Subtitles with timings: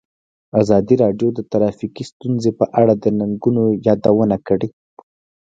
[0.61, 4.69] ازادي راډیو د ټرافیکي ستونزې په اړه د ننګونو یادونه کړې.